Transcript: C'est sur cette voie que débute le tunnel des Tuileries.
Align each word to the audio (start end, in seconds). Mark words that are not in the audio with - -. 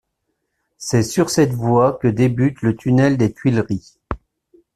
C'est 0.79 1.03
sur 1.03 1.29
cette 1.29 1.53
voie 1.53 1.99
que 2.01 2.07
débute 2.07 2.63
le 2.63 2.75
tunnel 2.75 3.17
des 3.17 3.31
Tuileries. 3.33 3.99